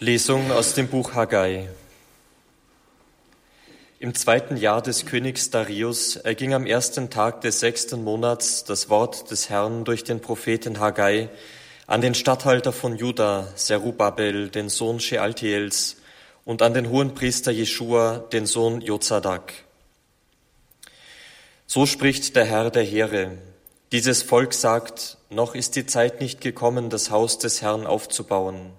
Lesung 0.00 0.52
aus 0.52 0.74
dem 0.74 0.86
Buch 0.86 1.14
Haggai. 1.16 1.68
Im 3.98 4.14
zweiten 4.14 4.56
Jahr 4.56 4.80
des 4.80 5.06
Königs 5.06 5.50
Darius 5.50 6.14
erging 6.14 6.54
am 6.54 6.66
ersten 6.66 7.10
Tag 7.10 7.40
des 7.40 7.58
sechsten 7.58 8.04
Monats 8.04 8.62
das 8.62 8.90
Wort 8.90 9.28
des 9.32 9.50
Herrn 9.50 9.84
durch 9.84 10.04
den 10.04 10.20
Propheten 10.20 10.78
Haggai 10.78 11.30
an 11.88 12.00
den 12.00 12.14
Statthalter 12.14 12.72
von 12.72 12.96
Juda, 12.96 13.48
Serubabel, 13.56 14.50
den 14.50 14.68
Sohn 14.68 15.00
Shealtiels, 15.00 15.96
und 16.44 16.62
an 16.62 16.74
den 16.74 16.90
Hohenpriester 16.90 17.50
Jeschua, 17.50 18.18
den 18.32 18.46
Sohn 18.46 18.80
Jozadak. 18.80 19.52
So 21.66 21.86
spricht 21.86 22.36
der 22.36 22.44
Herr 22.44 22.70
der 22.70 22.84
Heere. 22.84 23.32
Dieses 23.90 24.22
Volk 24.22 24.54
sagt, 24.54 25.18
noch 25.28 25.56
ist 25.56 25.74
die 25.74 25.86
Zeit 25.86 26.20
nicht 26.20 26.40
gekommen, 26.40 26.88
das 26.88 27.10
Haus 27.10 27.40
des 27.40 27.62
Herrn 27.62 27.84
aufzubauen. 27.84 28.70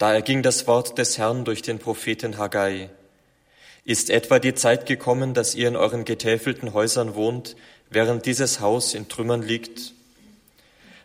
Da 0.00 0.14
erging 0.14 0.42
das 0.42 0.66
Wort 0.66 0.96
des 0.96 1.18
Herrn 1.18 1.44
durch 1.44 1.60
den 1.60 1.78
Propheten 1.78 2.38
Haggai. 2.38 2.88
Ist 3.84 4.08
etwa 4.08 4.38
die 4.38 4.54
Zeit 4.54 4.86
gekommen, 4.86 5.34
dass 5.34 5.54
ihr 5.54 5.68
in 5.68 5.76
euren 5.76 6.06
getäfelten 6.06 6.72
Häusern 6.72 7.14
wohnt, 7.14 7.54
während 7.90 8.24
dieses 8.24 8.60
Haus 8.60 8.94
in 8.94 9.10
Trümmern 9.10 9.42
liegt? 9.42 9.92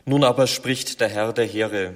Nun 0.05 0.23
aber 0.23 0.47
spricht 0.47 1.01
der 1.01 1.09
Herr 1.09 1.33
der 1.33 1.43
Heere, 1.43 1.95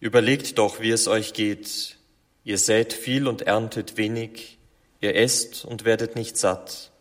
überlegt 0.00 0.56
doch, 0.56 0.80
wie 0.80 0.90
es 0.90 1.06
euch 1.06 1.34
geht. 1.34 1.98
Ihr 2.44 2.56
sät 2.56 2.94
viel 2.94 3.28
und 3.28 3.42
erntet 3.42 3.98
wenig, 3.98 4.56
ihr 5.02 5.14
esst 5.14 5.66
und 5.66 5.84
werdet 5.84 6.16
nicht 6.16 6.38
satt. 6.38 6.92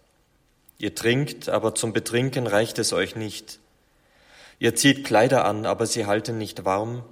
Ihr 0.78 0.94
trinkt, 0.94 1.48
aber 1.48 1.74
zum 1.74 1.94
Betrinken 1.94 2.48
reicht 2.48 2.80
es 2.80 2.92
euch 2.92 3.16
nicht. 3.16 3.60
Ihr 4.60 4.76
zieht 4.76 5.06
Kleider 5.06 5.46
an, 5.46 5.66
aber 5.66 5.86
sie 5.86 6.06
halten 6.06 6.38
nicht 6.38 6.66
warm 6.66 7.06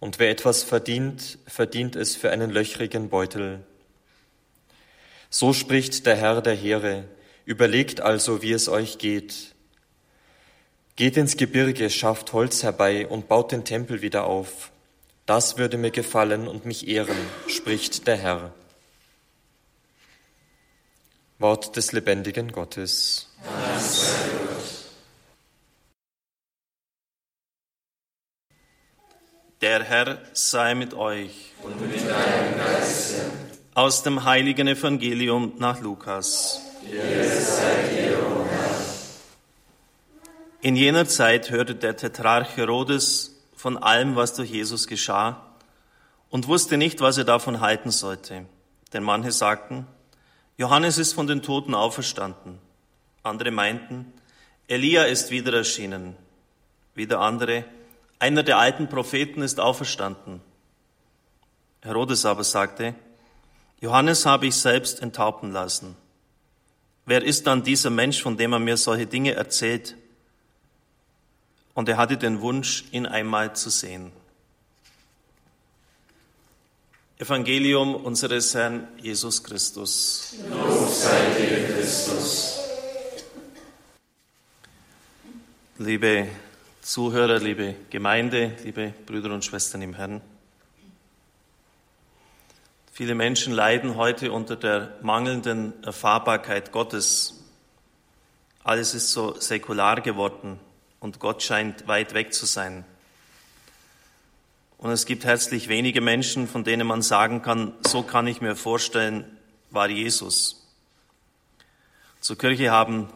und 0.00 0.18
wer 0.18 0.30
etwas 0.30 0.62
verdient, 0.62 1.38
verdient 1.46 1.94
es 1.94 2.16
für 2.16 2.30
einen 2.30 2.50
löchrigen 2.50 3.10
Beutel. 3.10 3.60
So 5.28 5.52
spricht 5.52 6.06
der 6.06 6.16
Herr 6.16 6.42
der 6.42 6.56
Heere, 6.56 7.04
überlegt 7.44 8.00
also, 8.00 8.42
wie 8.42 8.52
es 8.52 8.68
euch 8.68 8.98
geht. 8.98 9.54
Geht 10.96 11.16
ins 11.16 11.36
Gebirge, 11.36 11.88
schafft 11.90 12.32
Holz 12.32 12.62
herbei 12.62 13.06
und 13.06 13.28
baut 13.28 13.52
den 13.52 13.64
Tempel 13.64 14.02
wieder 14.02 14.24
auf. 14.24 14.72
Das 15.26 15.56
würde 15.56 15.78
mir 15.78 15.92
gefallen 15.92 16.48
und 16.48 16.64
mich 16.64 16.88
ehren, 16.88 17.16
spricht 17.46 18.06
der 18.06 18.16
Herr. 18.16 18.54
Wort 21.38 21.76
des 21.76 21.92
lebendigen 21.92 22.52
Gottes. 22.52 23.30
Dank 23.44 24.39
Der 29.60 29.84
Herr 29.84 30.16
sei 30.32 30.74
mit 30.74 30.94
euch. 30.94 31.52
Und 31.62 31.78
mit 31.82 32.00
deinem 32.00 32.56
Geiste. 32.56 33.30
Aus 33.74 34.02
dem 34.02 34.24
heiligen 34.24 34.66
Evangelium 34.66 35.52
nach 35.58 35.82
Lukas. 35.82 36.62
In 40.62 40.76
jener 40.76 41.06
Zeit 41.06 41.50
hörte 41.50 41.74
der 41.74 41.94
Tetrarch 41.94 42.56
Herodes 42.56 43.38
von 43.54 43.76
allem, 43.76 44.16
was 44.16 44.32
durch 44.32 44.50
Jesus 44.50 44.86
geschah, 44.86 45.44
und 46.30 46.48
wusste 46.48 46.78
nicht, 46.78 47.02
was 47.02 47.18
er 47.18 47.24
davon 47.24 47.60
halten 47.60 47.90
sollte. 47.90 48.46
Denn 48.94 49.02
manche 49.02 49.30
sagten, 49.30 49.86
Johannes 50.56 50.96
ist 50.96 51.12
von 51.12 51.26
den 51.26 51.42
Toten 51.42 51.74
auferstanden. 51.74 52.58
Andere 53.22 53.50
meinten, 53.50 54.10
Elia 54.68 55.02
ist 55.02 55.30
wieder 55.30 55.52
erschienen. 55.52 56.16
Wieder 56.94 57.20
andere, 57.20 57.64
einer 58.20 58.42
der 58.42 58.58
alten 58.58 58.88
Propheten 58.88 59.42
ist 59.42 59.58
auferstanden. 59.58 60.40
Herodes 61.82 62.26
aber 62.26 62.44
sagte, 62.44 62.94
Johannes 63.80 64.26
habe 64.26 64.46
ich 64.46 64.56
selbst 64.56 65.00
enthaupten 65.00 65.50
lassen. 65.50 65.96
Wer 67.06 67.24
ist 67.24 67.46
dann 67.46 67.64
dieser 67.64 67.90
Mensch, 67.90 68.22
von 68.22 68.36
dem 68.36 68.52
er 68.52 68.58
mir 68.58 68.76
solche 68.76 69.06
Dinge 69.06 69.32
erzählt? 69.32 69.96
Und 71.74 71.88
er 71.88 71.96
hatte 71.96 72.18
den 72.18 72.42
Wunsch, 72.42 72.84
ihn 72.92 73.06
einmal 73.06 73.56
zu 73.56 73.70
sehen. 73.70 74.12
Evangelium 77.18 77.94
unseres 77.94 78.54
Herrn 78.54 78.86
Jesus 78.98 79.42
Christus. 79.42 80.34
Lob 80.48 80.88
sei 80.90 81.34
dir, 81.38 81.74
Christus. 81.74 82.58
Liebe 85.78 86.28
Zuhörer, 86.90 87.38
liebe 87.38 87.76
Gemeinde, 87.90 88.56
liebe 88.64 88.92
Brüder 89.06 89.32
und 89.32 89.44
Schwestern 89.44 89.80
im 89.80 89.94
Herrn. 89.94 90.20
Viele 92.92 93.14
Menschen 93.14 93.52
leiden 93.52 93.94
heute 93.94 94.32
unter 94.32 94.56
der 94.56 94.98
mangelnden 95.00 95.72
Erfahrbarkeit 95.84 96.72
Gottes. 96.72 97.44
Alles 98.64 98.94
ist 98.94 99.12
so 99.12 99.38
säkular 99.38 100.00
geworden 100.00 100.58
und 100.98 101.20
Gott 101.20 101.44
scheint 101.44 101.86
weit 101.86 102.12
weg 102.12 102.34
zu 102.34 102.44
sein. 102.44 102.84
Und 104.76 104.90
es 104.90 105.06
gibt 105.06 105.24
herzlich 105.24 105.68
wenige 105.68 106.00
Menschen, 106.00 106.48
von 106.48 106.64
denen 106.64 106.88
man 106.88 107.02
sagen 107.02 107.40
kann, 107.40 107.72
so 107.86 108.02
kann 108.02 108.26
ich 108.26 108.40
mir 108.40 108.56
vorstellen, 108.56 109.38
war 109.70 109.88
Jesus. 109.88 110.66
Zur 112.20 112.36
Kirche 112.36 112.72
haben 112.72 113.12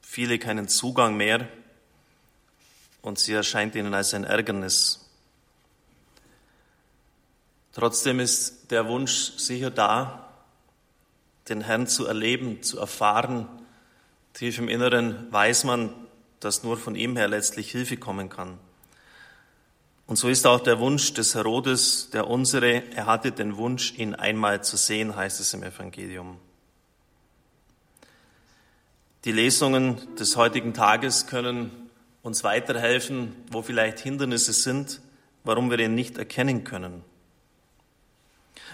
viele 0.00 0.40
keinen 0.40 0.66
Zugang 0.66 1.16
mehr 1.16 1.46
und 3.02 3.18
sie 3.18 3.34
erscheint 3.34 3.74
ihnen 3.74 3.92
als 3.92 4.14
ein 4.14 4.24
Ärgernis. 4.24 5.00
Trotzdem 7.72 8.20
ist 8.20 8.70
der 8.70 8.86
Wunsch 8.88 9.32
sicher 9.36 9.70
da, 9.70 10.28
den 11.48 11.62
Herrn 11.62 11.86
zu 11.86 12.06
erleben, 12.06 12.62
zu 12.62 12.78
erfahren. 12.78 13.48
Tief 14.34 14.58
im 14.58 14.68
Inneren 14.68 15.30
weiß 15.32 15.64
man, 15.64 15.90
dass 16.40 16.62
nur 16.62 16.76
von 16.76 16.94
ihm 16.94 17.16
her 17.16 17.28
letztlich 17.28 17.70
Hilfe 17.70 17.96
kommen 17.96 18.28
kann. 18.28 18.58
Und 20.06 20.16
so 20.16 20.28
ist 20.28 20.46
auch 20.46 20.60
der 20.60 20.78
Wunsch 20.78 21.14
des 21.14 21.34
Herodes, 21.34 22.10
der 22.10 22.28
unsere, 22.28 22.82
er 22.92 23.06
hatte 23.06 23.32
den 23.32 23.56
Wunsch, 23.56 23.94
ihn 23.96 24.14
einmal 24.14 24.62
zu 24.62 24.76
sehen, 24.76 25.16
heißt 25.16 25.40
es 25.40 25.54
im 25.54 25.62
Evangelium. 25.62 26.38
Die 29.24 29.32
Lesungen 29.32 30.14
des 30.16 30.36
heutigen 30.36 30.74
Tages 30.74 31.28
können 31.28 31.81
uns 32.22 32.44
weiterhelfen, 32.44 33.34
wo 33.50 33.62
vielleicht 33.62 34.00
Hindernisse 34.00 34.52
sind, 34.52 35.00
warum 35.44 35.70
wir 35.70 35.78
ihn 35.78 35.94
nicht 35.94 36.18
erkennen 36.18 36.64
können. 36.64 37.04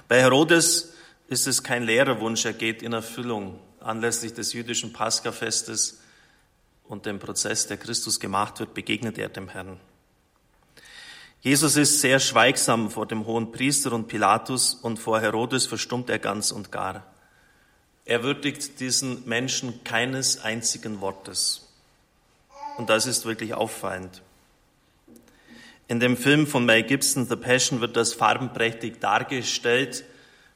Bei 0.07 0.21
Herodes 0.21 0.95
ist 1.29 1.47
es 1.47 1.63
kein 1.63 1.83
leerer 1.83 2.21
Wunsch, 2.21 2.45
er 2.45 2.53
geht 2.53 2.83
in 2.83 2.93
Erfüllung 2.93 3.59
anlässlich 3.81 4.35
des 4.35 4.53
jüdischen 4.53 4.93
Paschafestes 4.93 6.01
und 6.85 7.07
dem 7.07 7.19
Prozess, 7.19 7.67
der 7.67 7.77
Christus 7.77 8.19
gemacht 8.21 8.61
wird, 8.61 8.75
begegnet 8.75 9.19
er 9.19 9.29
dem 9.29 9.49
Herrn. 9.49 9.79
Jesus 11.41 11.77
ist 11.77 12.01
sehr 12.01 12.19
schweigsam 12.19 12.91
vor 12.91 13.07
dem 13.07 13.27
hohen 13.27 13.53
Priester 13.53 13.93
und 13.93 14.09
Pilatus 14.09 14.75
und 14.75 14.99
vor 14.99 15.21
Herodes 15.21 15.67
verstummt 15.67 16.11
er 16.11 16.19
ganz 16.19 16.51
und 16.51 16.73
gar. 16.73 17.07
Er 18.05 18.23
würdigt 18.23 18.81
diesen 18.81 19.27
Menschen 19.29 19.85
keines 19.85 20.41
einzigen 20.43 21.01
Wortes. 21.01 21.68
Und 22.79 22.91
das 22.91 23.07
ist 23.07 23.27
wirklich 23.27 23.55
auffallend. 23.55 24.23
In 25.89 25.99
dem 25.99 26.17
Film 26.17 26.47
von 26.47 26.65
Mel 26.65 26.85
Gibson, 26.85 27.27
The 27.27 27.35
Passion, 27.35 27.81
wird 27.81 27.97
das 27.97 28.13
farbenprächtig 28.13 29.01
dargestellt. 29.01 30.05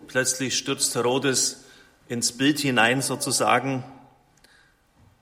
Plötzlich 0.06 0.56
stürzt 0.56 0.94
Herodes 0.94 1.64
ins 2.08 2.30
Bild 2.30 2.60
hinein 2.60 3.02
sozusagen, 3.02 3.82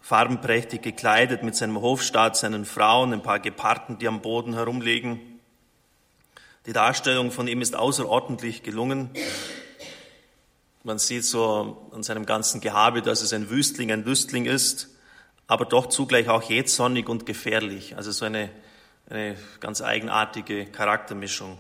farbenprächtig 0.03 0.83
gekleidet 0.83 1.43
mit 1.43 1.57
seinem 1.57 1.81
Hofstaat, 1.81 2.37
seinen 2.37 2.67
Frauen, 2.67 3.15
ein 3.15 3.23
paar 3.23 3.41
Geparden, 3.41 3.97
die 3.97 4.07
am 4.07 4.21
Boden 4.21 4.53
herumliegen. 4.53 5.41
Die 6.67 6.75
Darstellung 6.75 7.31
von 7.31 7.49
ihm 7.49 7.63
ist 7.63 7.75
außerordentlich 7.75 8.63
gelungen. 8.63 9.09
Man 10.85 10.99
sieht 10.99 11.25
so 11.25 11.89
an 11.93 12.03
seinem 12.03 12.27
ganzen 12.27 12.61
Gehabe, 12.61 13.01
dass 13.01 13.23
es 13.23 13.33
ein 13.33 13.49
Wüstling, 13.49 13.91
ein 13.91 14.05
Lüstling 14.05 14.45
ist 14.45 14.91
aber 15.51 15.65
doch 15.65 15.87
zugleich 15.87 16.29
auch 16.29 16.45
jähzornig 16.45 17.09
und 17.09 17.27
gefährlich. 17.27 17.97
Also 17.97 18.13
so 18.13 18.25
eine, 18.25 18.51
eine 19.09 19.37
ganz 19.59 19.83
eigenartige 19.83 20.65
Charaktermischung. 20.67 21.59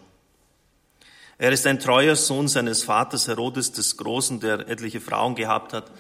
Er 1.38 1.50
ist 1.50 1.66
ein 1.66 1.80
treuer 1.80 2.14
Sohn 2.14 2.46
seines 2.46 2.84
Vaters 2.84 3.26
Herodes 3.26 3.72
des 3.72 3.96
Großen, 3.96 4.38
der 4.38 4.68
etliche 4.68 5.00
Frauen 5.00 5.34
gehabt 5.34 5.72
hat, 5.72 5.90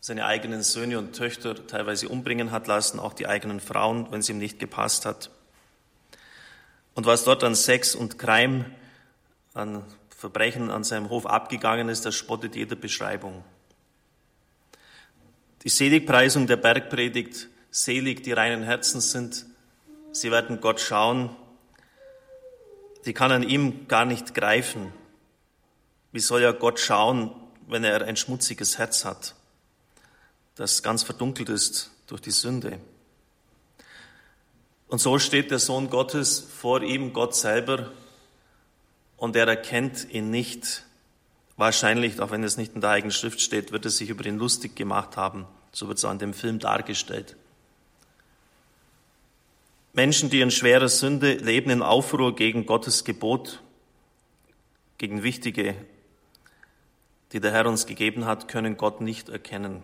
seine 0.00 0.24
eigenen 0.24 0.62
Söhne 0.62 0.98
und 0.98 1.12
Töchter 1.12 1.66
teilweise 1.66 2.08
umbringen 2.08 2.50
hat 2.50 2.66
lassen, 2.66 2.98
auch 2.98 3.12
die 3.12 3.26
eigenen 3.26 3.60
Frauen, 3.60 4.10
wenn 4.10 4.20
es 4.20 4.28
ihm 4.30 4.38
nicht 4.38 4.58
gepasst 4.58 5.04
hat. 5.04 5.30
Und 6.94 7.04
was 7.04 7.24
dort 7.24 7.44
an 7.44 7.54
Sex 7.54 7.94
und 7.94 8.18
Crime, 8.18 8.64
an 9.52 9.84
Verbrechen 10.16 10.70
an 10.70 10.82
seinem 10.82 11.10
Hof 11.10 11.26
abgegangen 11.26 11.90
ist, 11.90 12.06
das 12.06 12.14
spottet 12.14 12.56
jeder 12.56 12.76
Beschreibung. 12.76 13.44
Die 15.64 15.70
Seligpreisung 15.70 16.46
der 16.46 16.58
Bergpredigt, 16.58 17.48
selig 17.70 18.22
die 18.22 18.32
reinen 18.32 18.62
Herzen 18.62 19.00
sind, 19.00 19.46
sie 20.12 20.30
werden 20.30 20.60
Gott 20.60 20.78
schauen, 20.78 21.34
die 23.06 23.14
kann 23.14 23.32
an 23.32 23.42
ihm 23.42 23.88
gar 23.88 24.04
nicht 24.04 24.34
greifen. 24.34 24.92
Wie 26.12 26.20
soll 26.20 26.42
ja 26.42 26.52
Gott 26.52 26.78
schauen, 26.78 27.34
wenn 27.66 27.82
er 27.82 28.02
ein 28.02 28.16
schmutziges 28.16 28.76
Herz 28.76 29.06
hat, 29.06 29.34
das 30.54 30.82
ganz 30.82 31.02
verdunkelt 31.02 31.48
ist 31.48 31.90
durch 32.06 32.20
die 32.20 32.30
Sünde? 32.30 32.78
Und 34.88 34.98
so 34.98 35.18
steht 35.18 35.50
der 35.50 35.58
Sohn 35.58 35.88
Gottes 35.88 36.40
vor 36.40 36.82
ihm, 36.82 37.14
Gott 37.14 37.34
selber, 37.34 37.90
und 39.16 39.34
er 39.34 39.48
erkennt 39.48 40.10
ihn 40.10 40.30
nicht. 40.30 40.84
Wahrscheinlich, 41.56 42.20
auch 42.20 42.30
wenn 42.30 42.42
es 42.42 42.56
nicht 42.56 42.74
in 42.74 42.80
der 42.80 42.90
eigenen 42.90 43.12
Schrift 43.12 43.40
steht, 43.40 43.70
wird 43.70 43.84
er 43.84 43.90
sich 43.90 44.10
über 44.10 44.26
ihn 44.26 44.38
lustig 44.38 44.74
gemacht 44.74 45.16
haben. 45.16 45.46
So 45.72 45.88
wird 45.88 45.98
es 45.98 46.04
auch 46.04 46.10
in 46.10 46.18
dem 46.18 46.34
Film 46.34 46.58
dargestellt. 46.58 47.36
Menschen, 49.92 50.28
die 50.30 50.40
in 50.40 50.50
schwerer 50.50 50.88
Sünde 50.88 51.34
leben, 51.34 51.70
in 51.70 51.82
Aufruhr 51.82 52.34
gegen 52.34 52.66
Gottes 52.66 53.04
Gebot, 53.04 53.60
gegen 54.98 55.22
wichtige, 55.22 55.76
die 57.32 57.38
der 57.38 57.52
Herr 57.52 57.66
uns 57.66 57.86
gegeben 57.86 58.24
hat, 58.24 58.48
können 58.48 58.76
Gott 58.76 59.00
nicht 59.00 59.28
erkennen. 59.28 59.82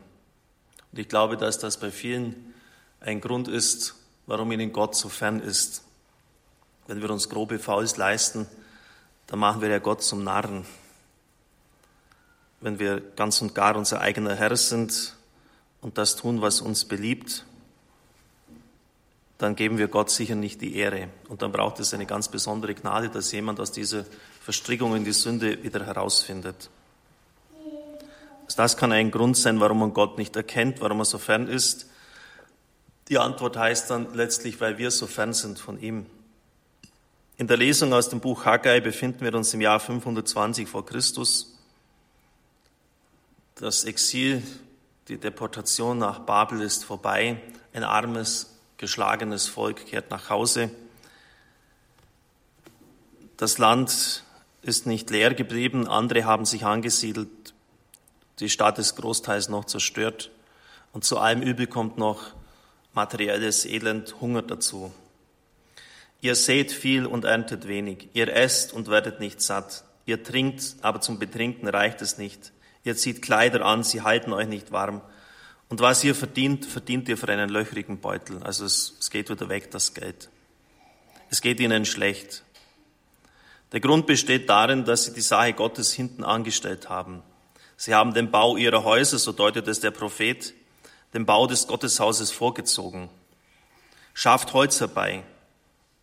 Und 0.91 0.99
ich 0.99 1.09
glaube, 1.09 1.37
dass 1.37 1.61
das 1.61 1.79
bei 1.79 1.93
vielen 1.93 2.55
ein 2.99 3.21
Grund 3.21 3.47
ist, 3.47 3.95
warum 4.27 4.51
ihnen 4.51 4.73
Gott 4.73 4.97
so 4.97 5.09
fern 5.09 5.41
ist. 5.41 5.85
Wenn 6.89 7.01
wir 7.01 7.11
uns 7.11 7.29
grobe 7.29 7.61
Fouls 7.61 7.97
leisten, 7.97 8.49
dann 9.29 9.39
machen 9.39 9.61
wir 9.61 9.69
ja 9.69 9.79
Gott 9.79 10.03
zum 10.03 10.25
Narren. 10.25 10.67
Wenn 12.61 12.79
wir 12.79 13.01
ganz 13.17 13.41
und 13.41 13.55
gar 13.55 13.77
unser 13.77 14.01
eigener 14.01 14.35
Herr 14.35 14.57
sind 14.57 15.17
und 15.81 15.97
das 15.99 16.17
tun, 16.17 16.43
was 16.43 16.61
uns 16.61 16.85
beliebt, 16.85 17.45
dann 19.39 19.57
geben 19.57 19.79
wir 19.79 19.89
Gott 19.89 20.11
sicher 20.11 20.35
nicht 20.35 20.61
die 20.61 20.77
Ehre. 20.77 21.09
Und 21.29 21.41
dann 21.41 21.51
braucht 21.51 21.81
es 21.81 21.95
eine 21.95 22.05
ganz 22.05 22.29
besondere 22.29 22.75
Gnade, 22.75 23.09
dass 23.09 23.33
jemand 23.33 23.59
aus 23.59 23.73
dieser 23.73 24.05
Verstrickung 24.43 24.95
in 24.95 25.05
die 25.05 25.13
Sünde 25.13 25.63
wieder 25.63 25.87
herausfindet. 25.87 26.69
Das 28.57 28.77
kann 28.77 28.93
ein 28.93 29.11
Grund 29.11 29.39
sein, 29.39 29.61
warum 29.61 29.79
man 29.79 29.95
Gott 29.95 30.19
nicht 30.19 30.37
erkennt, 30.37 30.83
warum 30.83 30.99
er 30.99 31.05
so 31.07 31.17
fern 31.17 31.49
ist. 31.49 31.87
Die 33.09 33.19
Antwort 33.19 33.57
heißt 33.57 33.91
dann 33.91 34.13
letztlich, 34.13 34.61
weil 34.61 34.77
wir 34.77 34.91
so 34.91 35.07
fern 35.07 35.33
sind 35.33 35.59
von 35.59 35.81
ihm. 35.81 36.05
In 37.39 37.47
der 37.47 37.57
Lesung 37.57 37.95
aus 37.95 38.11
dem 38.11 38.21
Buch 38.21 38.45
Haggai 38.45 38.81
befinden 38.81 39.23
wir 39.23 39.35
uns 39.35 39.55
im 39.55 39.63
Jahr 39.63 39.81
520 39.81 40.69
vor 40.69 40.85
Christus. 40.85 41.59
Das 43.61 43.85
Exil, 43.85 44.43
die 45.09 45.19
Deportation 45.19 45.99
nach 45.99 46.21
Babel 46.21 46.63
ist 46.63 46.83
vorbei. 46.83 47.43
Ein 47.75 47.85
armes, 47.85 48.59
geschlagenes 48.79 49.49
Volk 49.49 49.85
kehrt 49.85 50.11
nach 50.11 50.31
Hause. 50.31 50.71
Das 53.37 53.59
Land 53.59 54.25
ist 54.63 54.87
nicht 54.87 55.11
leer 55.11 55.35
geblieben, 55.35 55.87
andere 55.87 56.25
haben 56.25 56.47
sich 56.47 56.65
angesiedelt. 56.65 57.53
Die 58.39 58.49
Stadt 58.49 58.79
ist 58.79 58.97
großteils 58.97 59.51
noch 59.51 59.67
zerstört. 59.67 60.31
Und 60.95 61.05
zu 61.05 61.19
allem 61.19 61.43
Übel 61.43 61.67
kommt 61.67 61.99
noch 61.99 62.33
materielles 62.95 63.67
Elend, 63.67 64.23
Hunger 64.23 64.41
dazu. 64.41 64.91
Ihr 66.23 66.35
seht 66.35 66.73
viel 66.73 67.05
und 67.05 67.27
erntet 67.27 67.69
wenig. 67.69 68.09
Ihr 68.15 68.35
esst 68.35 68.73
und 68.73 68.89
werdet 68.89 69.21
nicht 69.21 69.43
satt. 69.43 69.85
Ihr 70.07 70.23
trinkt, 70.23 70.77
aber 70.81 71.03
zum 71.03 71.19
Betrinken 71.19 71.69
reicht 71.69 72.01
es 72.01 72.17
nicht. 72.17 72.53
Ihr 72.85 72.97
zieht 72.97 73.23
Kleider 73.23 73.65
an, 73.65 73.85
sie 73.85 74.03
halten 74.03 74.33
euch 74.33 74.49
nicht 74.49 74.73
warm. 74.73 75.03
Und 75.69 75.81
was 75.81 76.03
ihr 76.03 76.15
verdient, 76.15 76.67
verdient 76.67 77.09
ihr 77.09 77.17
für 77.17 77.29
einen 77.29 77.49
löchrigen 77.49 78.01
Beutel. 78.01 78.43
Also 78.43 78.65
es, 78.65 78.97
es 78.99 79.11
geht 79.11 79.31
wieder 79.31 79.49
weg, 79.49 79.71
das 79.71 79.95
Geld. 79.95 80.29
Es 81.31 81.41
geht 81.41 81.61
ihnen 81.61 81.85
schlecht. 81.85 82.43
Der 83.73 83.81
Grund 83.81 84.07
besteht 84.07 84.49
darin, 84.49 84.85
dass 84.85 85.05
sie 85.05 85.13
die 85.13 85.21
Sache 85.21 85.53
Gottes 85.53 85.93
hinten 85.93 86.25
angestellt 86.25 86.89
haben. 86.89 87.23
Sie 87.77 87.95
haben 87.95 88.15
den 88.15 88.31
Bau 88.31 88.57
ihrer 88.57 88.83
Häuser, 88.83 89.19
so 89.19 89.31
deutet 89.33 89.69
es 89.69 89.81
der 89.81 89.93
Prophet, 89.93 90.55
den 91.15 91.25
Bau 91.25 91.47
des 91.47 91.67
Gotteshauses 91.67 92.33
vorgezogen. 92.33 93.09
Schafft 94.13 94.53
Holz 94.53 94.81
herbei. 94.81 95.23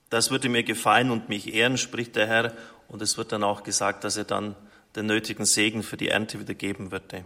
Das 0.10 0.32
würde 0.32 0.48
mir 0.48 0.64
gefallen 0.64 1.12
und 1.12 1.28
mich 1.28 1.54
ehren, 1.54 1.78
spricht 1.78 2.16
der 2.16 2.28
Herr. 2.28 2.54
Und 2.88 3.02
es 3.02 3.18
wird 3.18 3.34
dann 3.34 3.44
auch 3.44 3.64
gesagt, 3.64 4.06
dass 4.06 4.16
er 4.16 4.24
dann 4.24 4.56
den 4.98 5.06
nötigen 5.06 5.46
Segen 5.46 5.84
für 5.84 5.96
die 5.96 6.10
Ernte 6.10 6.40
wieder 6.40 6.56
geben 6.56 6.92
würde. 6.92 7.24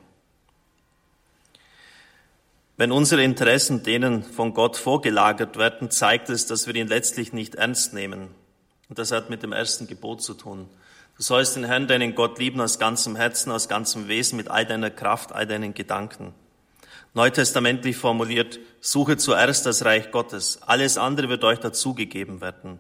Wenn 2.78 2.92
unsere 2.92 3.24
Interessen 3.24 3.84
denen 3.84 4.24
von 4.24 4.54
Gott 4.54 4.76
vorgelagert 4.76 5.58
werden, 5.58 5.90
zeigt 5.90 6.30
es, 6.30 6.46
dass 6.46 6.68
wir 6.68 6.76
ihn 6.76 6.88
letztlich 6.88 7.32
nicht 7.32 7.56
ernst 7.56 7.94
nehmen. 7.94 8.30
Und 8.90 9.00
das 9.00 9.12
hat 9.12 9.30
mit 9.30 9.42
dem 9.44 9.54
ersten 9.54 9.88
Gebot 9.88 10.22
zu 10.22 10.34
tun. 10.34 10.68
Du 11.16 11.24
sollst 11.24 11.56
den 11.56 11.64
Herrn, 11.64 11.88
deinen 11.88 12.16
Gott 12.16 12.40
lieben 12.40 12.60
aus 12.60 12.80
ganzem 12.80 13.16
Herzen, 13.16 13.52
aus 13.52 13.70
ganzem 13.70 14.08
Wesen, 14.08 14.36
mit 14.38 14.50
all 14.50 14.66
deiner 14.66 14.90
Kraft, 14.90 15.32
all 15.32 15.48
deinen 15.48 15.74
Gedanken. 15.74 16.34
Neutestamentlich 17.14 17.98
formuliert, 17.98 18.60
suche 18.80 19.18
zuerst 19.18 19.66
das 19.66 19.86
Reich 19.86 20.12
Gottes. 20.12 20.62
Alles 20.64 20.98
andere 20.98 21.30
wird 21.30 21.44
euch 21.44 21.60
dazugegeben 21.60 22.42
werden. 22.42 22.80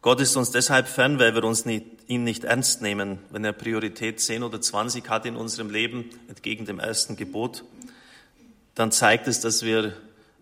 Gott 0.00 0.20
ist 0.20 0.36
uns 0.36 0.50
deshalb 0.52 0.86
fern, 0.86 1.18
weil 1.18 1.34
wir 1.34 1.42
uns 1.42 1.64
nicht, 1.64 1.84
ihn 2.06 2.22
nicht 2.22 2.44
ernst 2.44 2.82
nehmen, 2.82 3.18
wenn 3.30 3.44
er 3.44 3.52
Priorität 3.52 4.20
10 4.20 4.44
oder 4.44 4.60
20 4.60 5.08
hat 5.08 5.26
in 5.26 5.36
unserem 5.36 5.70
Leben, 5.70 6.10
entgegen 6.28 6.66
dem 6.66 6.78
ersten 6.78 7.16
Gebot. 7.16 7.64
Dann 8.76 8.92
zeigt 8.92 9.26
es, 9.26 9.40
dass 9.40 9.64
wir 9.64 9.94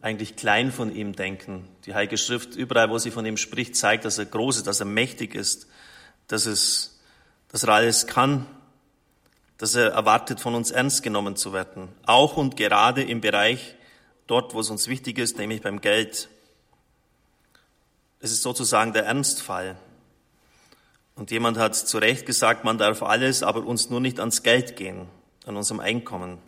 eigentlich 0.03 0.37
klein 0.37 0.73
von 0.73 0.95
ihm 0.95 1.17
denken. 1.17 1.67
Die 1.87 1.95
Heilige 1.95 2.19
Schrift, 2.19 2.55
überall, 2.55 2.91
wo 2.91 2.99
sie 2.99 3.11
von 3.11 3.25
ihm 3.25 3.39
spricht, 3.39 3.77
zeigt, 3.77 4.05
dass 4.05 4.19
er 4.19 4.27
groß 4.27 4.59
ist, 4.59 4.67
dass 4.67 4.81
er 4.81 4.87
mächtig 4.87 5.35
ist, 5.35 5.67
dass, 6.29 6.45
es, 6.45 7.01
dass 7.51 7.63
er 7.63 7.71
alles 7.71 8.07
kann, 8.07 8.47
dass 9.57 9.75
er 9.75 9.89
erwartet, 9.89 10.39
von 10.39 10.55
uns 10.55 10.71
ernst 10.71 11.03
genommen 11.03 11.35
zu 11.35 11.55
werden. 11.55 11.89
Auch 12.05 12.37
und 12.37 12.57
gerade 12.57 13.03
im 13.03 13.23
Bereich 13.23 13.75
dort, 14.27 14.53
wo 14.53 14.61
es 14.61 14.69
uns 14.69 14.87
wichtig 14.87 15.19
ist, 15.19 15.39
nämlich 15.39 15.63
beim 15.63 15.81
Geld. 15.81 16.29
Es 18.27 18.33
ist 18.33 18.43
sozusagen 18.43 18.93
der 18.93 19.07
Ernstfall. 19.07 19.77
Und 21.15 21.31
jemand 21.31 21.59
hat 21.59 21.77
zu 21.77 21.99
Recht 21.99 22.27
gesagt, 22.27 22.65
man 22.65 22.77
darf 22.77 23.05
alles, 23.05 23.45
aber 23.45 23.65
uns 23.65 23.89
nur 23.89 24.01
nicht 24.01 24.19
ans 24.19 24.43
Geld 24.43 24.75
gehen, 24.75 25.07
an 25.47 25.57
unserem 25.57 25.79
Einkommen. 25.79 26.39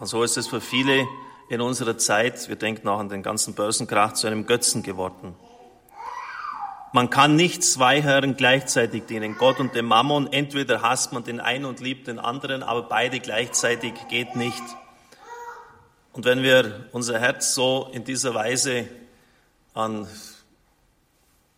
Und 0.00 0.08
so 0.08 0.24
ist 0.24 0.36
es 0.36 0.48
für 0.48 0.60
viele 0.60 1.06
in 1.48 1.60
unserer 1.60 1.96
Zeit, 1.98 2.48
wir 2.48 2.56
denken 2.56 2.88
auch 2.88 2.98
an 2.98 3.10
den 3.10 3.22
ganzen 3.22 3.54
Börsenkrach, 3.54 4.14
zu 4.14 4.26
einem 4.26 4.44
Götzen 4.44 4.82
geworden. 4.82 5.36
Man 6.92 7.10
kann 7.10 7.36
nicht 7.36 7.62
zwei 7.62 8.02
Herren 8.02 8.34
gleichzeitig 8.34 9.04
dienen, 9.04 9.38
Gott 9.38 9.60
und 9.60 9.76
dem 9.76 9.86
Mammon. 9.86 10.32
Entweder 10.32 10.82
hasst 10.82 11.12
man 11.12 11.22
den 11.22 11.38
einen 11.38 11.64
und 11.64 11.78
liebt 11.78 12.08
den 12.08 12.18
anderen, 12.18 12.64
aber 12.64 12.82
beide 12.88 13.20
gleichzeitig 13.20 13.92
geht 14.08 14.34
nicht. 14.34 14.64
Und 16.12 16.24
wenn 16.24 16.42
wir 16.42 16.88
unser 16.90 17.20
Herz 17.20 17.54
so 17.54 17.88
in 17.92 18.02
dieser 18.02 18.34
Weise 18.34 18.88
an 19.74 20.08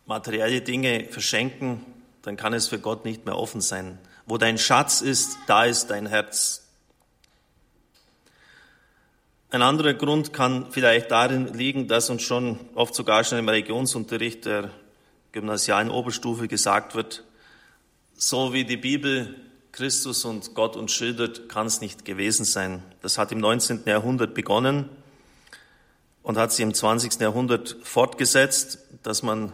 materielle 0.06 0.62
Dinge 0.62 1.06
verschenken, 1.10 1.84
dann 2.22 2.36
kann 2.36 2.54
es 2.54 2.68
für 2.68 2.78
Gott 2.78 3.04
nicht 3.04 3.24
mehr 3.24 3.36
offen 3.36 3.60
sein. 3.60 3.98
Wo 4.24 4.38
dein 4.38 4.58
Schatz 4.58 5.00
ist, 5.00 5.38
da 5.46 5.64
ist 5.64 5.88
dein 5.88 6.06
Herz. 6.06 6.66
Ein 9.50 9.62
anderer 9.62 9.94
Grund 9.94 10.32
kann 10.32 10.72
vielleicht 10.72 11.10
darin 11.10 11.54
liegen, 11.54 11.86
dass 11.86 12.10
uns 12.10 12.22
schon 12.22 12.58
oft 12.74 12.94
sogar 12.94 13.22
schon 13.22 13.38
im 13.38 13.48
Religionsunterricht 13.48 14.44
der 14.44 14.70
gymnasialen 15.30 15.90
Oberstufe 15.90 16.48
gesagt 16.48 16.94
wird, 16.94 17.22
so 18.14 18.52
wie 18.52 18.64
die 18.64 18.76
Bibel 18.76 19.36
Christus 19.70 20.24
und 20.24 20.54
Gott 20.54 20.74
uns 20.74 20.92
schildert, 20.92 21.48
kann 21.50 21.66
es 21.66 21.82
nicht 21.82 22.04
gewesen 22.04 22.44
sein. 22.44 22.82
Das 23.02 23.18
hat 23.18 23.30
im 23.30 23.38
19. 23.40 23.82
Jahrhundert 23.84 24.34
begonnen 24.34 24.88
und 26.22 26.38
hat 26.38 26.50
sich 26.50 26.62
im 26.62 26.72
20. 26.72 27.20
Jahrhundert 27.20 27.76
fortgesetzt, 27.82 28.78
dass 29.02 29.22
man 29.22 29.52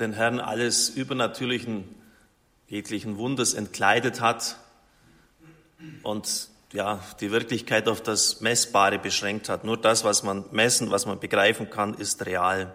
den 0.00 0.12
Herrn 0.12 0.40
alles 0.40 0.88
übernatürlichen, 0.88 1.84
jeglichen 2.68 3.16
Wunders 3.18 3.54
entkleidet 3.54 4.20
hat 4.20 4.56
und 6.02 6.48
ja, 6.72 7.00
die 7.20 7.30
Wirklichkeit 7.30 7.88
auf 7.88 8.02
das 8.02 8.40
Messbare 8.40 8.98
beschränkt 8.98 9.48
hat. 9.48 9.64
Nur 9.64 9.76
das, 9.76 10.04
was 10.04 10.22
man 10.22 10.44
messen, 10.52 10.90
was 10.90 11.06
man 11.06 11.18
begreifen 11.18 11.68
kann, 11.68 11.94
ist 11.94 12.24
real 12.26 12.72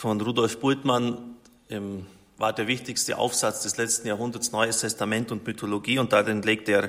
von 0.00 0.18
Rudolf 0.18 0.58
Bultmann 0.60 1.36
ähm, 1.68 2.06
war 2.38 2.54
der 2.54 2.66
wichtigste 2.66 3.18
Aufsatz 3.18 3.64
des 3.64 3.76
letzten 3.76 4.08
Jahrhunderts 4.08 4.50
Neues 4.50 4.80
Testament 4.80 5.30
und 5.30 5.46
Mythologie 5.46 5.98
und 5.98 6.14
darin 6.14 6.40
legt 6.40 6.70
er 6.70 6.88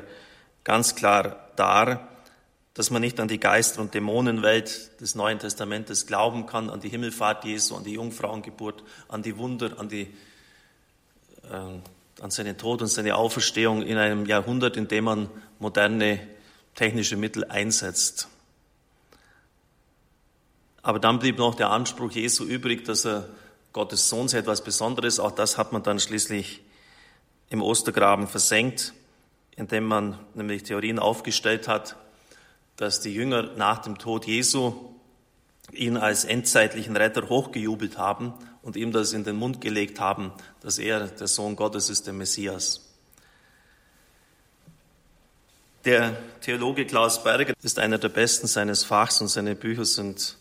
ganz 0.64 0.96
klar 0.96 1.50
dar, 1.58 2.08
dass 2.74 2.90
man 2.90 3.02
nicht 3.02 3.20
an 3.20 3.28
die 3.28 3.40
Geister- 3.40 3.82
und 3.82 3.94
Dämonenwelt 3.94 5.02
des 5.02 5.16
Neuen 5.16 5.40
Testamentes 5.40 6.08
glauben 6.08 6.46
kann, 6.46 6.70
an 6.70 6.80
die 6.80 6.90
Himmelfahrt 6.90 7.44
Jesu, 7.44 7.76
an 7.76 7.84
die 7.84 7.94
Jungfrauengeburt, 7.94 8.84
an 9.10 9.24
die 9.24 9.38
Wunder, 9.38 9.78
an, 9.78 9.90
die, 9.90 10.08
äh, 11.50 12.22
an 12.22 12.32
seinen 12.32 12.58
Tod 12.58 12.82
und 12.82 12.88
seine 12.88 13.16
Auferstehung 13.16 13.82
in 13.82 13.98
einem 13.98 14.26
Jahrhundert, 14.26 14.78
in 14.78 14.88
dem 14.88 15.04
man 15.04 15.30
moderne 15.60 16.26
technische 16.76 17.18
Mittel 17.18 17.44
einsetzt. 17.46 18.30
Aber 20.82 21.00
dann 21.00 21.20
blieb 21.20 21.38
noch 21.38 21.56
der 21.56 21.70
Anspruch 21.70 22.12
Jesu 22.12 22.46
übrig, 22.46 22.86
dass 22.86 23.06
er 23.06 23.28
Gottes 23.74 24.10
Sohn 24.10 24.28
sei 24.28 24.40
etwas 24.40 24.64
Besonderes. 24.64 25.20
Auch 25.20 25.32
das 25.32 25.58
hat 25.58 25.74
man 25.74 25.84
dann 25.84 26.00
schließlich 26.00 26.62
im 27.50 27.62
Ostergraben 27.62 28.28
versenkt, 28.28 28.94
indem 29.56 29.86
man 29.86 30.18
nämlich 30.34 30.64
Theorien 30.64 31.00
aufgestellt 31.00 31.68
hat, 31.68 31.98
dass 32.82 33.00
die 33.00 33.14
Jünger 33.14 33.44
nach 33.58 33.78
dem 33.78 34.00
Tod 34.00 34.26
Jesu 34.26 34.74
ihn 35.72 35.98
als 35.98 36.26
endzeitlichen 36.26 36.98
Retter 36.98 37.30
hochgejubelt 37.30 38.00
haben 38.00 38.34
und 38.64 38.76
ihm 38.76 38.92
das 38.92 39.14
in 39.14 39.24
den 39.24 39.36
Mund 39.36 39.62
gelegt 39.62 40.00
haben, 40.00 40.32
dass 40.62 40.80
er 40.80 41.06
der 41.06 41.28
Sohn 41.28 41.56
Gottes 41.56 41.92
ist, 41.92 42.08
der 42.08 42.14
Messias. 42.16 42.90
Der 45.86 46.18
Theologe 46.42 46.88
Klaus 46.88 47.24
Berger 47.24 47.54
ist 47.62 47.78
einer 47.78 48.00
der 48.00 48.10
besten 48.10 48.48
seines 48.48 48.84
Fachs 48.84 49.22
und 49.22 49.28
seine 49.28 49.54
Bücher 49.54 49.86
sind 49.86 50.38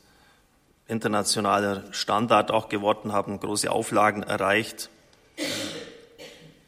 internationaler 0.88 1.92
Standard 1.92 2.50
auch 2.50 2.70
geworden, 2.70 3.12
haben 3.12 3.38
große 3.38 3.70
Auflagen 3.70 4.23
erreicht. 4.23 4.88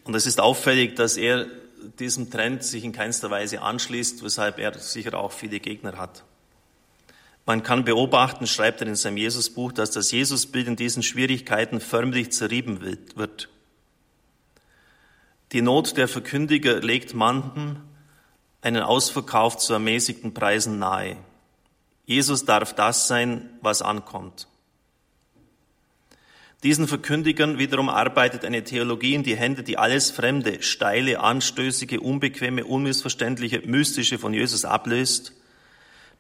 Und 0.05 0.15
es 0.15 0.27
ist 0.27 0.39
auffällig, 0.39 0.97
dass 0.97 1.17
er 1.17 1.47
diesem 1.99 2.31
Trend 2.31 2.65
sich 2.65 2.85
in 2.85 2.93
keinster 2.93 3.31
Weise 3.31 3.63
anschließt, 3.63 4.23
weshalb 4.23 4.59
er 4.59 4.79
sicher 4.79 5.19
auch 5.19 5.33
viele 5.33 5.61
Gegner 5.61 5.97
hat. 5.97 6.25
Man 7.45 7.63
kann 7.63 7.85
beobachten, 7.85 8.47
schreibt 8.47 8.81
er 8.81 8.87
in 8.87 8.95
seinem 8.95 9.17
Jesusbuch, 9.17 9.73
dass 9.73 9.91
das 9.91 10.13
Jesusbild 10.13 10.69
in 10.69 10.77
diesen 10.77 11.03
Schwierigkeiten 11.03 11.81
förmlich 11.81 12.31
zerrieben 12.31 12.81
wird. 12.81 13.49
Die 15.51 15.61
Not 15.61 15.97
der 15.97 16.09
Verkündiger 16.09 16.81
legt 16.81 17.15
manchen 17.15 17.83
einen 18.61 18.83
Ausverkauf 18.83 19.59
zu 19.59 19.73
ermäßigten 19.73 20.33
Preisen 20.33 20.79
nahe. 20.79 21.17
Jesus 22.07 22.45
darf 22.45 22.75
das 22.75 23.09
sein, 23.09 23.51
was 23.61 23.83
ankommt. 23.83 24.47
Diesen 26.63 26.87
Verkündigern 26.87 27.59
wiederum 27.59 27.89
arbeitet 27.89 28.45
eine 28.45 28.63
Theologie 28.63 29.15
in 29.15 29.25
die 29.25 29.37
Hände, 29.37 29.63
die 29.63 29.79
alles 29.79 30.11
Fremde, 30.11 30.63
steile, 30.63 31.21
anstößige, 31.21 32.01
unbequeme, 32.01 32.65
unmissverständliche, 32.65 33.63
mystische 33.67 34.19
von 34.19 34.33
Jesus 34.33 34.65
ablöst, 34.65 35.33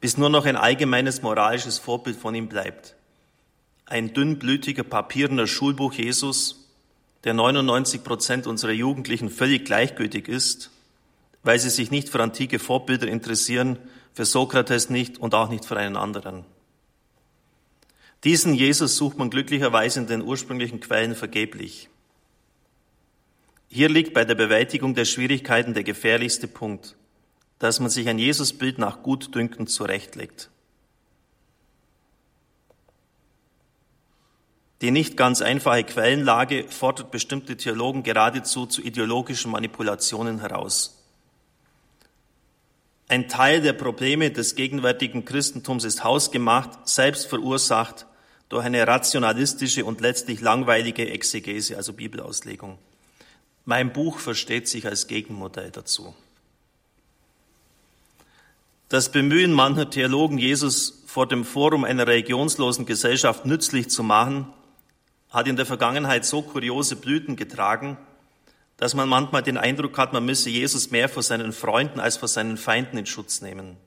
bis 0.00 0.16
nur 0.16 0.30
noch 0.30 0.46
ein 0.46 0.56
allgemeines 0.56 1.22
moralisches 1.22 1.78
Vorbild 1.78 2.16
von 2.16 2.34
ihm 2.34 2.49
bleibt. 2.49 2.96
Ein 3.87 4.14
dünnblütiger, 4.14 4.82
papierender 4.82 5.46
Schulbuch 5.46 5.92
Jesus, 5.92 6.68
der 7.22 7.34
99 7.34 8.02
Prozent 8.02 8.46
unserer 8.49 8.72
Jugendlichen 8.72 9.30
völlig 9.30 9.64
gleichgültig 9.64 10.26
ist 10.26 10.72
weil 11.42 11.58
sie 11.58 11.70
sich 11.70 11.90
nicht 11.90 12.08
für 12.08 12.22
antike 12.22 12.58
Vorbilder 12.58 13.08
interessieren, 13.08 13.78
für 14.14 14.25
Sokrates 14.25 14.90
nicht 14.90 15.18
und 15.18 15.34
auch 15.34 15.49
nicht 15.49 15.64
für 15.64 15.76
einen 15.76 15.96
anderen. 15.96 16.44
Diesen 18.24 18.54
Jesus 18.54 18.96
sucht 18.96 19.18
man 19.18 19.30
glücklicherweise 19.30 20.00
in 20.00 20.06
den 20.06 20.22
ursprünglichen 20.22 20.78
Quellen 20.80 21.16
vergeblich. 21.16 21.88
Hier 23.68 23.88
liegt 23.88 24.14
bei 24.14 24.24
der 24.24 24.36
Bewältigung 24.36 24.94
der 24.94 25.06
Schwierigkeiten 25.06 25.74
der 25.74 25.82
gefährlichste 25.82 26.46
Punkt, 26.46 26.94
dass 27.58 27.80
man 27.80 27.90
sich 27.90 28.08
ein 28.08 28.18
Jesusbild 28.18 28.78
nach 28.78 29.02
Gutdünken 29.02 29.66
zurechtlegt. 29.66 30.50
Die 34.82 34.90
nicht 34.90 35.16
ganz 35.16 35.42
einfache 35.42 35.84
Quellenlage 35.84 36.66
fordert 36.68 37.10
bestimmte 37.10 37.56
Theologen 37.56 38.02
geradezu 38.02 38.66
zu 38.66 38.82
ideologischen 38.82 39.50
Manipulationen 39.50 40.40
heraus. 40.40 41.02
Ein 43.08 43.28
Teil 43.28 43.60
der 43.60 43.74
Probleme 43.74 44.30
des 44.30 44.54
gegenwärtigen 44.54 45.24
Christentums 45.24 45.84
ist 45.84 46.04
hausgemacht, 46.04 46.88
selbst 46.88 47.26
verursacht 47.26 48.06
durch 48.52 48.66
eine 48.66 48.87
rationalistische 48.87 49.87
und 49.87 50.02
letztlich 50.02 50.42
langweilige 50.42 51.09
Exegese, 51.09 51.78
also 51.78 51.94
Bibelauslegung. 51.94 52.76
Mein 53.64 53.94
Buch 53.94 54.18
versteht 54.18 54.68
sich 54.68 54.87
als 54.87 55.06
Gegenmodell 55.06 55.71
dazu. 55.71 56.14
Das 58.90 59.11
Bemühen 59.11 59.54
mancher 59.54 59.88
Theologen, 59.88 60.37
Jesus 60.37 61.02
vor 61.06 61.26
dem 61.26 61.47
Forum 61.47 61.85
einer 61.85 62.06
religionslosen 62.06 62.85
Gesellschaft 62.85 63.47
nützlich 63.47 63.88
zu 63.88 64.02
machen, 64.02 64.52
hat 65.30 65.49
in 65.49 65.56
der 65.56 65.64
Vergangenheit 65.64 66.26
so 66.26 66.42
kuriose 66.42 66.97
Blüten 66.97 67.37
getragen, 67.37 67.97
dass 68.76 68.92
man 68.92 69.09
manchmal 69.09 69.42
den 69.42 69.56
Eindruck 69.56 69.97
hat, 69.97 70.12
man 70.12 70.26
müsse 70.26 70.50
Jesus 70.50 70.90
mehr 70.90 71.09
vor 71.09 71.23
seinen 71.23 71.52
Freunden 71.52 72.00
als 72.00 72.18
vor 72.18 72.28
seinen 72.28 72.59
Feinden 72.59 72.99
in 72.99 73.06
Schutz 73.06 73.40
nehmen. 73.40 73.78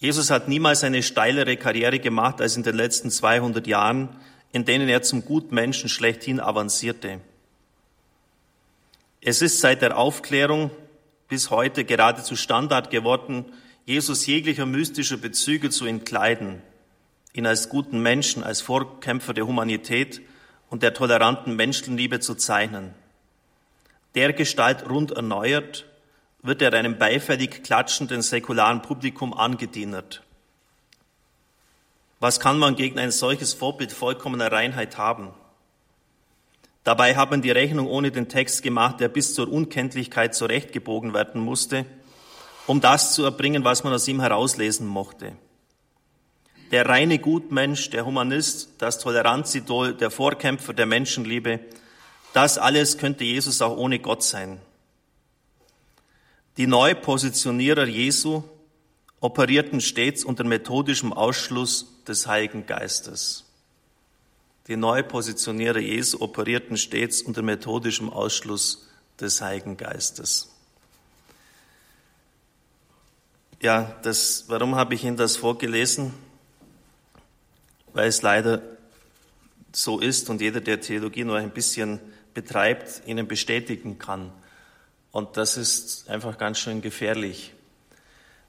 Jesus 0.00 0.30
hat 0.30 0.48
niemals 0.48 0.82
eine 0.82 1.02
steilere 1.02 1.56
Karriere 1.56 2.00
gemacht 2.00 2.40
als 2.40 2.56
in 2.56 2.64
den 2.64 2.74
letzten 2.74 3.10
200 3.10 3.66
Jahren, 3.66 4.08
in 4.50 4.64
denen 4.64 4.88
er 4.88 5.02
zum 5.02 5.24
Gutmenschen 5.24 5.88
schlechthin 5.88 6.40
avancierte. 6.40 7.20
Es 9.20 9.42
ist 9.42 9.60
seit 9.60 9.82
der 9.82 9.96
Aufklärung 9.96 10.72
bis 11.28 11.50
heute 11.50 11.84
geradezu 11.84 12.34
Standard 12.34 12.90
geworden, 12.90 13.44
Jesus 13.84 14.26
jeglicher 14.26 14.66
mystischer 14.66 15.18
Bezüge 15.18 15.70
zu 15.70 15.84
entkleiden, 15.84 16.62
ihn 17.32 17.46
als 17.46 17.68
guten 17.68 18.00
Menschen, 18.00 18.42
als 18.42 18.60
Vorkämpfer 18.60 19.34
der 19.34 19.46
Humanität 19.46 20.20
und 20.68 20.82
der 20.82 20.94
toleranten 20.94 21.54
Menschenliebe 21.54 22.18
zu 22.18 22.34
zeichnen 22.34 22.94
der 24.14 24.32
Gestalt 24.32 24.88
rund 24.88 25.12
erneuert, 25.12 25.86
wird 26.42 26.62
er 26.62 26.72
einem 26.72 26.98
beifällig 26.98 27.62
klatschenden 27.62 28.22
säkularen 28.22 28.82
Publikum 28.82 29.32
angedienert. 29.34 30.22
Was 32.18 32.40
kann 32.40 32.58
man 32.58 32.76
gegen 32.76 32.98
ein 32.98 33.10
solches 33.10 33.54
Vorbild 33.54 33.92
vollkommener 33.92 34.52
Reinheit 34.52 34.98
haben? 34.98 35.30
Dabei 36.84 37.16
haben 37.16 37.42
die 37.42 37.50
Rechnung 37.50 37.86
ohne 37.86 38.10
den 38.10 38.28
Text 38.28 38.62
gemacht, 38.62 39.00
der 39.00 39.08
bis 39.08 39.34
zur 39.34 39.50
Unkenntlichkeit 39.50 40.34
zurechtgebogen 40.34 41.12
werden 41.12 41.40
musste, 41.40 41.84
um 42.66 42.80
das 42.80 43.14
zu 43.14 43.24
erbringen, 43.24 43.64
was 43.64 43.84
man 43.84 43.92
aus 43.92 44.08
ihm 44.08 44.20
herauslesen 44.20 44.86
mochte. 44.86 45.32
Der 46.70 46.88
reine 46.88 47.18
Gutmensch, 47.18 47.90
der 47.90 48.06
Humanist, 48.06 48.70
das 48.78 48.98
Toleranzidol, 48.98 49.94
der 49.94 50.10
Vorkämpfer 50.10 50.72
der 50.72 50.86
Menschenliebe, 50.86 51.60
das 52.32 52.58
alles 52.58 52.96
könnte 52.96 53.24
Jesus 53.24 53.60
auch 53.60 53.76
ohne 53.76 53.98
Gott 53.98 54.22
sein. 54.22 54.60
Die 56.56 56.66
Neupositionierer 56.66 57.86
Jesu 57.86 58.42
operierten 59.20 59.80
stets 59.80 60.24
unter 60.24 60.44
methodischem 60.44 61.12
Ausschluss 61.12 61.86
des 62.06 62.26
Heiligen 62.26 62.66
Geistes. 62.66 63.44
Die 64.66 64.76
Neupositionierer 64.76 65.78
Jesu 65.78 66.20
operierten 66.20 66.76
stets 66.76 67.22
unter 67.22 67.42
methodischem 67.42 68.10
Ausschluss 68.10 68.88
des 69.18 69.40
Heiligen 69.40 69.76
Geistes. 69.76 70.48
Ja, 73.60 73.96
das, 74.02 74.44
warum 74.48 74.74
habe 74.74 74.94
ich 74.94 75.04
Ihnen 75.04 75.16
das 75.16 75.36
vorgelesen? 75.36 76.14
Weil 77.92 78.08
es 78.08 78.22
leider 78.22 78.62
so 79.72 80.00
ist 80.00 80.30
und 80.30 80.40
jeder, 80.40 80.60
der 80.60 80.80
Theologie 80.80 81.24
nur 81.24 81.36
ein 81.36 81.50
bisschen 81.50 82.00
betreibt, 82.34 83.02
ihnen 83.06 83.26
bestätigen 83.26 83.98
kann. 83.98 84.32
Und 85.12 85.36
das 85.36 85.56
ist 85.56 86.08
einfach 86.08 86.38
ganz 86.38 86.58
schön 86.58 86.82
gefährlich. 86.82 87.52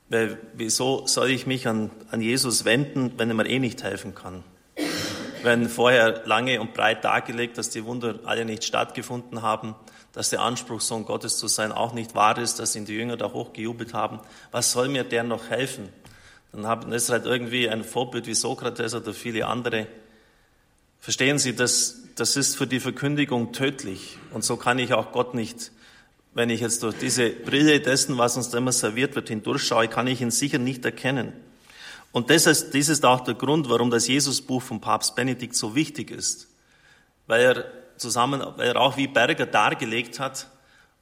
Weil 0.10 0.38
wieso 0.54 1.08
soll 1.08 1.30
ich 1.32 1.48
mich 1.48 1.68
an, 1.68 1.90
an 2.12 2.22
Jesus 2.22 2.66
wenden, 2.66 3.14
wenn 3.18 3.30
er 3.30 3.36
mir 3.36 3.48
eh 3.48 3.60
nicht 3.60 3.82
helfen 3.84 4.14
kann? 4.14 4.44
Wenn 5.44 5.70
vorher 5.70 6.24
lange 6.26 6.62
und 6.62 6.74
breit 6.74 7.04
dargelegt, 7.04 7.58
dass 7.58 7.70
die 7.70 7.86
Wunder 7.86 8.20
alle 8.26 8.46
nicht 8.46 8.64
stattgefunden 8.64 9.42
haben, 9.42 9.74
dass 10.14 10.30
der 10.30 10.42
Anspruch, 10.42 10.82
Sohn 10.82 11.06
Gottes 11.06 11.38
zu 11.38 11.48
sein, 11.48 11.72
auch 11.72 11.94
nicht 11.94 12.14
wahr 12.14 12.38
ist, 12.38 12.60
dass 12.60 12.76
ihn 12.76 12.86
die 12.86 12.94
Jünger 12.94 13.18
da 13.18 13.32
hochgejubelt 13.32 13.94
haben, 13.94 14.20
was 14.52 14.72
soll 14.72 14.90
mir 14.90 15.04
der 15.04 15.24
noch 15.24 15.50
helfen? 15.50 15.90
Dann 16.52 16.68
haben 16.68 16.92
es 16.92 17.10
halt 17.10 17.26
irgendwie 17.26 17.70
ein 17.70 17.84
Vorbild 17.84 18.28
wie 18.28 18.34
Sokrates 18.34 18.94
oder 18.94 19.14
viele 19.14 19.48
andere. 19.48 19.88
Verstehen 21.00 21.40
Sie, 21.40 21.56
das, 21.56 22.00
das 22.16 22.36
ist 22.36 22.58
für 22.58 22.68
die 22.68 22.82
Verkündigung 22.82 23.54
tödlich. 23.54 24.18
Und 24.32 24.44
so 24.44 24.58
kann 24.58 24.78
ich 24.78 24.94
auch 24.94 25.14
Gott 25.14 25.34
nicht, 25.34 25.72
wenn 26.34 26.50
ich 26.50 26.62
jetzt 26.62 26.84
durch 26.84 26.98
diese 26.98 27.30
Brille 27.30 27.82
dessen, 27.82 28.18
was 28.18 28.38
uns 28.38 28.50
da 28.50 28.58
immer 28.58 28.72
serviert 28.72 29.16
wird, 29.16 29.30
hindurchschaue, 29.30 29.88
kann 29.88 30.08
ich 30.08 30.22
ihn 30.22 30.32
sicher 30.32 30.58
nicht 30.58 30.86
erkennen. 30.86 31.34
Und 32.12 32.30
das 32.30 32.46
ist, 32.46 32.74
dies 32.74 32.90
ist 32.90 33.06
auch 33.06 33.22
der 33.22 33.36
Grund, 33.36 33.70
warum 33.70 33.90
das 33.90 34.08
Jesusbuch 34.08 34.62
von 34.62 34.82
Papst 34.82 35.16
Benedikt 35.16 35.56
so 35.56 35.76
wichtig 35.76 36.12
ist. 36.12 36.48
Weil 37.28 37.42
er 37.42 37.66
zusammen, 37.98 38.42
weil 38.58 38.70
er 38.70 38.76
auch 38.78 38.98
wie 38.98 39.08
Berger 39.08 39.46
dargelegt 39.46 40.20
hat, 40.20 40.48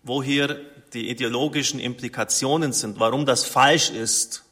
wo 0.03 0.21
hier 0.21 0.61
die 0.93 1.09
ideologischen 1.09 1.79
Implikationen 1.79 2.73
sind, 2.73 2.99
warum 2.99 3.25
das 3.25 3.45
falsch 3.45 3.89
ist, 3.89 4.43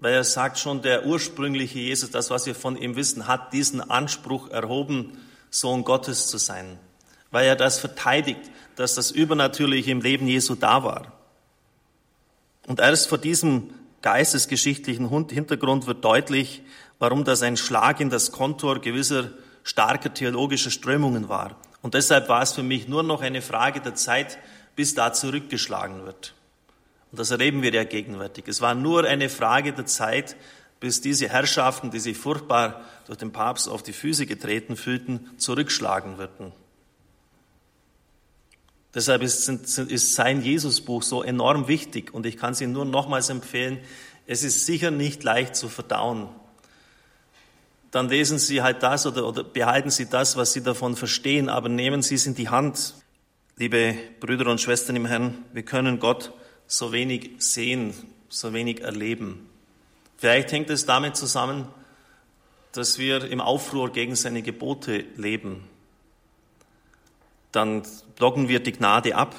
weil 0.00 0.14
er 0.14 0.24
sagt 0.24 0.58
schon, 0.58 0.82
der 0.82 1.06
ursprüngliche 1.06 1.78
Jesus, 1.78 2.10
das, 2.10 2.30
was 2.30 2.46
wir 2.46 2.56
von 2.56 2.76
ihm 2.76 2.96
wissen, 2.96 3.28
hat 3.28 3.52
diesen 3.52 3.80
Anspruch 3.80 4.50
erhoben, 4.50 5.16
Sohn 5.50 5.84
Gottes 5.84 6.26
zu 6.26 6.38
sein, 6.38 6.78
weil 7.32 7.46
er 7.46 7.56
das 7.56 7.80
verteidigt, 7.80 8.40
dass 8.76 8.94
das 8.94 9.10
Übernatürliche 9.10 9.90
im 9.90 10.00
Leben 10.00 10.28
Jesu 10.28 10.54
da 10.54 10.84
war. 10.84 11.12
Und 12.68 12.78
erst 12.78 13.08
vor 13.08 13.18
diesem 13.18 13.70
geistesgeschichtlichen 14.02 15.08
Hintergrund 15.28 15.86
wird 15.86 16.04
deutlich, 16.04 16.62
warum 16.98 17.24
das 17.24 17.42
ein 17.42 17.56
Schlag 17.56 18.00
in 18.00 18.10
das 18.10 18.30
Kontor 18.30 18.80
gewisser 18.80 19.30
starker 19.64 20.14
theologischer 20.14 20.70
Strömungen 20.70 21.28
war. 21.28 21.56
Und 21.82 21.94
deshalb 21.94 22.28
war 22.28 22.42
es 22.42 22.52
für 22.52 22.62
mich 22.62 22.86
nur 22.86 23.02
noch 23.02 23.22
eine 23.22 23.42
Frage 23.42 23.80
der 23.80 23.94
Zeit, 23.94 24.38
bis 24.76 24.94
da 24.94 25.12
zurückgeschlagen 25.12 26.04
wird. 26.04 26.34
Und 27.10 27.18
das 27.18 27.30
erleben 27.30 27.62
wir 27.62 27.72
ja 27.72 27.84
gegenwärtig. 27.84 28.46
Es 28.48 28.60
war 28.60 28.74
nur 28.74 29.04
eine 29.04 29.28
Frage 29.28 29.72
der 29.72 29.86
Zeit, 29.86 30.36
bis 30.80 31.00
diese 31.00 31.28
Herrschaften, 31.28 31.90
die 31.90 32.00
sich 32.00 32.16
furchtbar 32.16 32.82
durch 33.06 33.18
den 33.18 33.32
Papst 33.32 33.68
auf 33.68 33.82
die 33.82 33.92
Füße 33.92 34.26
getreten 34.26 34.76
fühlten, 34.76 35.30
zurückschlagen 35.36 36.18
würden. 36.18 36.52
Deshalb 38.94 39.22
ist, 39.22 39.48
ist 39.48 40.14
sein 40.14 40.42
Jesusbuch 40.42 41.02
so 41.02 41.22
enorm 41.22 41.66
wichtig 41.66 42.12
und 42.12 42.26
ich 42.26 42.36
kann 42.36 42.52
es 42.52 42.60
Ihnen 42.60 42.72
nur 42.72 42.84
nochmals 42.84 43.30
empfehlen. 43.30 43.78
Es 44.26 44.44
ist 44.44 44.66
sicher 44.66 44.90
nicht 44.90 45.24
leicht 45.24 45.56
zu 45.56 45.68
verdauen. 45.68 46.28
Dann 47.90 48.08
lesen 48.08 48.38
Sie 48.38 48.62
halt 48.62 48.82
das 48.82 49.06
oder, 49.06 49.26
oder 49.26 49.44
behalten 49.44 49.90
Sie 49.90 50.08
das, 50.08 50.36
was 50.36 50.52
Sie 50.52 50.62
davon 50.62 50.96
verstehen, 50.96 51.48
aber 51.48 51.68
nehmen 51.68 52.02
Sie 52.02 52.16
es 52.16 52.26
in 52.26 52.34
die 52.34 52.48
Hand. 52.50 52.94
Liebe 53.56 53.94
Brüder 54.20 54.50
und 54.50 54.60
Schwestern 54.60 54.96
im 54.96 55.06
Herrn, 55.06 55.38
wir 55.52 55.62
können 55.62 55.98
Gott 55.98 56.32
so 56.66 56.92
wenig 56.92 57.32
sehen, 57.38 57.94
so 58.28 58.52
wenig 58.52 58.80
erleben. 58.80 59.48
Vielleicht 60.18 60.52
hängt 60.52 60.70
es 60.70 60.86
damit 60.86 61.16
zusammen, 61.16 61.66
dass 62.72 62.98
wir 62.98 63.24
im 63.24 63.40
Aufruhr 63.40 63.90
gegen 63.92 64.16
seine 64.16 64.42
Gebote 64.42 65.04
leben 65.16 65.68
dann 67.52 67.82
blocken 68.16 68.48
wir 68.48 68.60
die 68.60 68.72
Gnade 68.72 69.14
ab. 69.14 69.36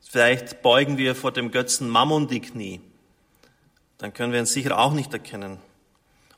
Vielleicht 0.00 0.62
beugen 0.62 0.98
wir 0.98 1.14
vor 1.14 1.32
dem 1.32 1.50
Götzen 1.50 1.88
Mammon 1.88 2.28
die 2.28 2.40
Knie. 2.40 2.80
Dann 3.98 4.12
können 4.12 4.32
wir 4.32 4.40
ihn 4.40 4.46
sicher 4.46 4.78
auch 4.78 4.92
nicht 4.92 5.12
erkennen. 5.12 5.58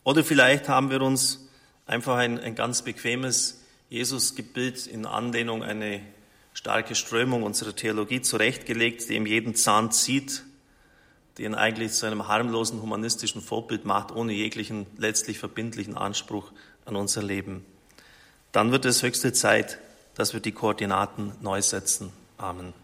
Oder 0.05 0.25
vielleicht 0.25 0.69
haben 0.69 0.91
wir 0.91 1.01
uns 1.03 1.49
einfach 1.87 2.17
ein, 2.17 2.39
ein 2.39 2.55
ganz 2.55 2.83
bequemes 2.83 3.63
Jesusgebild 3.89 4.87
in 4.87 5.07
Anlehnung 5.07 5.63
eine 5.63 6.01
starke 6.55 6.95
Strömung 6.95 7.43
unserer 7.43 7.75
Theologie 7.75 8.21
zurechtgelegt, 8.21 9.09
die 9.09 9.15
ihm 9.15 9.27
jeden 9.27 9.55
Zahn 9.55 9.91
zieht, 9.91 10.43
die 11.39 11.45
ihn 11.45 11.55
eigentlich 11.55 11.93
zu 11.93 12.07
einem 12.07 12.29
harmlosen 12.29 12.83
humanistischen 12.83 13.41
Vorbild 13.41 13.85
macht, 13.85 14.13
ohne 14.13 14.33
jeglichen 14.33 14.87
letztlich 14.99 15.39
verbindlichen 15.39 15.97
Anspruch 15.97 16.53
an 16.85 16.97
unser 16.97 17.23
Leben. 17.23 17.65
Dann 18.51 18.71
wird 18.71 18.85
es 18.85 19.03
höchste 19.03 19.33
Zeit, 19.33 19.79
dass 20.23 20.35
wir 20.35 20.41
die 20.41 20.53
Koordinaten 20.53 21.33
neu 21.41 21.61
setzen. 21.61 22.13
Amen. 22.39 22.82